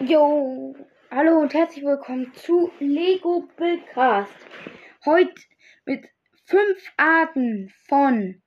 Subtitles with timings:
[0.00, 0.76] Jo,
[1.10, 4.30] hallo und herzlich willkommen zu Lego Billcast.
[5.06, 5.32] Heute
[5.86, 6.04] mit
[6.44, 8.42] fünf Arten von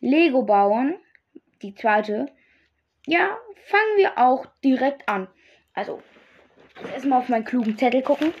[0.00, 0.98] Lego bauen.
[1.62, 2.26] Die zweite.
[3.06, 5.28] Ja, fangen wir auch direkt an.
[5.72, 6.02] Also,
[6.92, 8.34] erstmal auf meinen klugen Zettel gucken.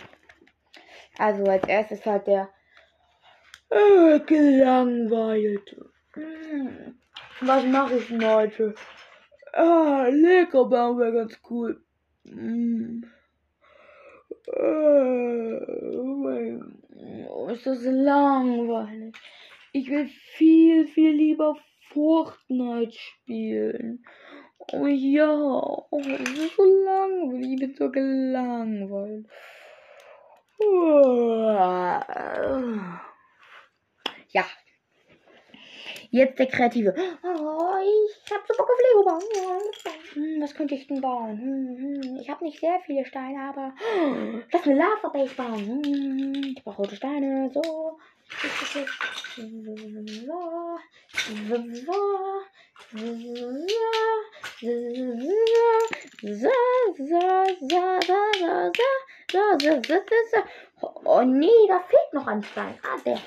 [1.16, 2.50] Also, als erstes halt der
[3.70, 5.92] äh, gelangweilte.
[6.14, 6.98] Hm,
[7.40, 8.74] was mache ich denn heute?
[9.58, 11.82] Ah, lecker bauen wäre ganz cool.
[12.22, 13.02] Mm.
[17.28, 19.16] Oh, ist das langweilig.
[19.72, 21.56] Ich will viel, viel lieber
[21.88, 24.04] Fortnite spielen.
[24.72, 27.50] Oh ja, oh, das ist so langweilig.
[27.54, 29.26] Ich bin so gelangweilt.
[34.30, 34.46] Ja,
[36.10, 36.94] Jetzt der Kreative.
[37.22, 37.47] Oh,
[38.28, 39.22] ich habe so Bock auf Lego bauen.
[40.12, 41.38] Hm, was könnte ich denn bauen?
[41.38, 43.72] Hm, hm, ich habe nicht sehr viele Steine, aber
[44.52, 45.82] lass eine Lava Base bauen.
[45.82, 47.50] Hm, ich brauche rote Steine.
[47.54, 47.62] So.
[47.62, 47.98] So.
[61.04, 62.78] Oh nee, da fehlt noch ein Stein.
[62.82, 63.16] Ah, der.
[63.16, 63.22] So,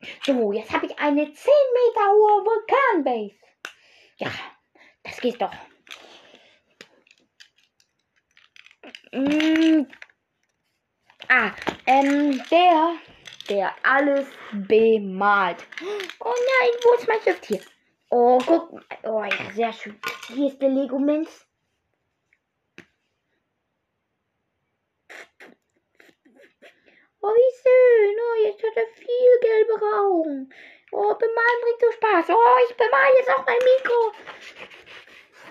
[0.00, 3.36] jetzt habe ich eine 10 Meter hohe Vulkanbase.
[4.18, 4.30] Ja,
[5.02, 5.52] das geht doch.
[9.12, 9.86] Mm.
[11.28, 11.52] Ah,
[11.86, 12.96] ähm, der,
[13.48, 15.66] der alles bemalt.
[16.20, 17.60] Oh nein, wo ist mein Stift hier?
[18.10, 18.84] Oh, guck mal.
[19.02, 20.00] Oh ja, sehr schön.
[20.28, 21.46] Hier ist der Lego-Minz.
[27.20, 27.58] Oh, wie
[28.48, 28.54] schön.
[28.54, 30.54] Oh, jetzt hat er viel gelbe Augen.
[30.92, 32.30] Oh, bemalen bringt so Spaß.
[32.30, 34.12] Oh, ich bemal jetzt auch mein Mikro.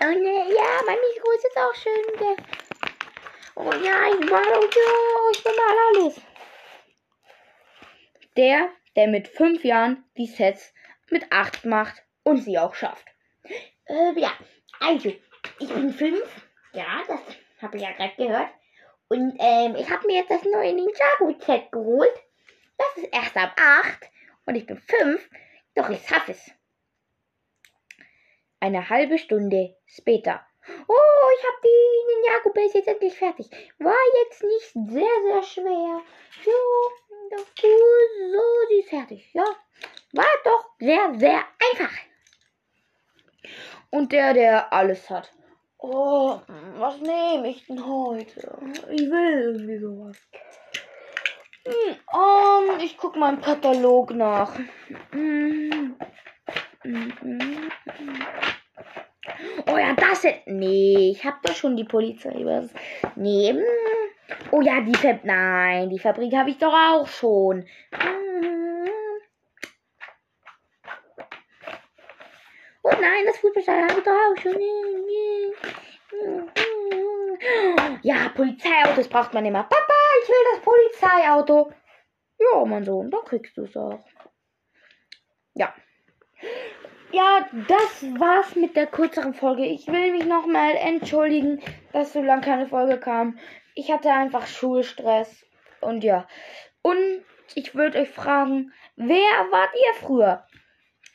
[0.00, 2.18] Oh, ne, ja, mein Mikro ist jetzt auch schön.
[2.18, 2.36] Der
[3.56, 6.20] oh ja, ich mal, oh, ich bemal alles.
[8.36, 10.72] Der, der mit fünf Jahren die Sets
[11.10, 13.06] mit acht macht und sie auch schafft.
[13.86, 14.32] Äh, ja,
[14.80, 15.12] also,
[15.58, 16.22] ich bin fünf.
[16.72, 17.20] Ja, das
[17.60, 18.50] habe ich ja gerade gehört.
[19.08, 22.12] Und ähm, ich habe mir jetzt das neue Ninjago-Set geholt.
[22.78, 24.10] Das ist erst ab 8
[24.46, 25.30] und ich bin 5.
[25.74, 26.50] Doch ich schaffe es.
[28.60, 30.44] Eine halbe Stunde später.
[30.86, 33.48] Oh, ich habe die Ninjago Base jetzt endlich fertig.
[33.78, 33.94] War
[34.24, 36.02] jetzt nicht sehr, sehr schwer.
[36.44, 39.30] Ja, doch so, sie ist fertig.
[39.32, 39.44] Ja,
[40.12, 41.94] war doch sehr, sehr einfach.
[43.90, 45.32] Und der, der alles hat.
[45.78, 46.40] Oh,
[46.74, 48.58] was nehme ich denn heute?
[48.90, 50.16] Ich will irgendwie sowas.
[51.68, 54.52] Hm, um, ich guck mal im Katalog nach.
[59.66, 60.46] Oh ja, das ist.
[60.46, 62.40] Nee, ich hab doch schon die Polizei.
[62.44, 62.70] Was?
[63.16, 63.54] Nee.
[64.50, 65.24] Oh ja, die Fabrik.
[65.24, 67.66] Nein, die Fabrik habe ich doch auch schon.
[72.82, 74.56] Oh nein, das Fußballstadion habe ich doch auch schon.
[78.02, 79.64] Ja, Polizeiautos braucht man immer.
[79.64, 79.87] Papa,
[80.28, 81.72] ich will das Polizeiauto.
[82.38, 84.04] Ja, mein Sohn, dann kriegst du es auch.
[85.54, 85.74] Ja.
[87.10, 89.64] Ja, das war's mit der kürzeren Folge.
[89.64, 91.60] Ich will mich nochmal entschuldigen,
[91.92, 93.38] dass so lange keine Folge kam.
[93.74, 95.46] Ich hatte einfach Schulstress.
[95.80, 96.28] Und ja.
[96.82, 97.24] Und
[97.54, 99.16] ich würde euch fragen, wer
[99.50, 100.46] wart ihr früher?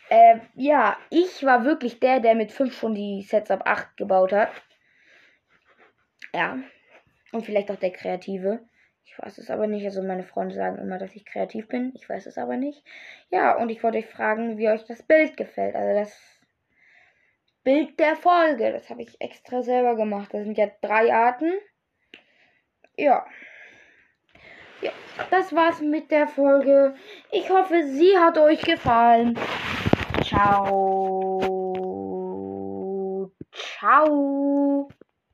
[0.10, 4.34] Äh, ja, ich war wirklich der, der mit 5 schon die Sets ab 8 gebaut
[4.34, 4.50] hat.
[6.34, 6.58] Ja.
[7.32, 8.68] Und vielleicht auch der Kreative.
[9.06, 9.86] Ich weiß es aber nicht.
[9.86, 11.92] Also meine Freunde sagen immer, dass ich kreativ bin.
[11.96, 12.84] Ich weiß es aber nicht.
[13.30, 15.76] Ja, und ich wollte euch fragen, wie euch das Bild gefällt.
[15.76, 16.20] Also das
[17.64, 18.72] Bild der Folge.
[18.72, 20.34] Das habe ich extra selber gemacht.
[20.34, 21.52] Das sind ja drei Arten.
[22.98, 23.26] Ja.
[24.82, 24.92] Ja,
[25.32, 26.96] das war's mit der Folge.
[27.32, 29.40] Ich hoffe, sie hat euch gefallen.
[30.24, 31.40] Ciao.
[33.52, 34.90] Ciao.